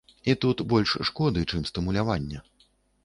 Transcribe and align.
І 0.31 0.33
тут 0.45 0.63
больш 0.71 0.95
шкоды, 1.09 1.43
чым 1.51 1.67
стымулявання. 1.73 2.45